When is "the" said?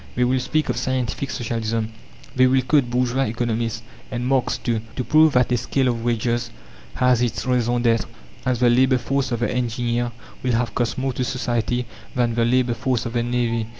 8.61-8.69, 9.41-9.51, 12.33-12.43, 13.13-13.21